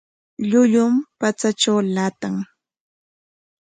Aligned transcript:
Llullum 0.49 0.93
patsatraw 1.19 1.77
llaatan. 1.93 2.35